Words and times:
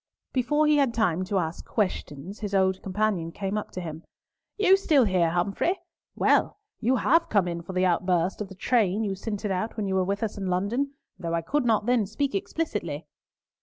Before 0.33 0.65
he 0.65 0.77
had 0.77 0.95
time 0.95 1.23
to 1.25 1.37
ask 1.37 1.63
questions, 1.63 2.39
his 2.39 2.55
old 2.55 2.81
companion 2.81 3.31
came 3.31 3.55
up 3.55 3.69
to 3.73 3.81
him. 3.81 4.03
"You 4.57 4.69
here 4.69 4.77
still, 4.77 5.05
Humfrey? 5.05 5.77
Well. 6.15 6.57
You 6.79 6.95
have 6.95 7.29
come 7.29 7.47
in 7.47 7.61
for 7.61 7.73
the 7.73 7.85
outburst 7.85 8.41
of 8.41 8.49
the 8.49 8.55
train 8.55 9.03
you 9.03 9.13
scented 9.13 9.51
out 9.51 9.77
when 9.77 9.85
you 9.87 9.93
were 9.93 10.03
with 10.03 10.23
us 10.23 10.39
in 10.39 10.47
London, 10.47 10.93
though 11.19 11.35
I 11.35 11.43
could 11.43 11.65
not 11.65 11.85
then 11.85 12.07
speak 12.07 12.33
explicitly." 12.33 13.05